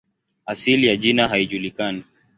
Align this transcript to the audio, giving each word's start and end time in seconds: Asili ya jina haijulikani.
Asili 0.45 0.87
ya 0.87 0.95
jina 0.95 1.27
haijulikani. 1.27 2.03